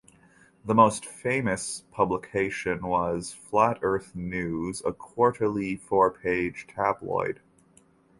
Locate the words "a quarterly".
4.83-5.75